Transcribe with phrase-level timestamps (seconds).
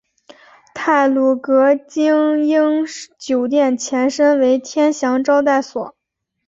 [0.73, 2.83] 太鲁阁晶英
[3.19, 5.93] 酒店前身为天祥招待所。